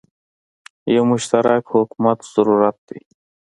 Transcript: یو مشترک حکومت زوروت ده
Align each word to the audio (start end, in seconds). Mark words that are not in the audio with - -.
یو 0.95 1.03
مشترک 1.11 1.63
حکومت 1.75 2.19
زوروت 2.33 2.77
ده 2.87 2.97